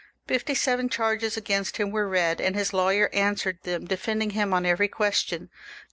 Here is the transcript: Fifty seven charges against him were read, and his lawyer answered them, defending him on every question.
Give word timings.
Fifty 0.27 0.55
seven 0.55 0.89
charges 0.89 1.37
against 1.37 1.77
him 1.77 1.91
were 1.91 2.07
read, 2.07 2.41
and 2.41 2.55
his 2.55 2.73
lawyer 2.73 3.07
answered 3.13 3.59
them, 3.61 3.85
defending 3.85 4.31
him 4.31 4.51
on 4.51 4.65
every 4.65 4.87
question. 4.87 5.51